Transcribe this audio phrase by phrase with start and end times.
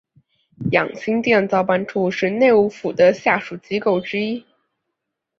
[0.71, 4.43] 养心殿造办处是内务府的下属机构之一。